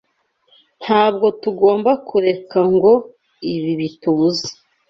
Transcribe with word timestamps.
Ntabwo 0.83 1.27
tugomba 1.41 1.91
kureka 2.07 2.59
ngo 2.73 2.93
ibi 3.53 3.71
bitubuze. 3.79 4.45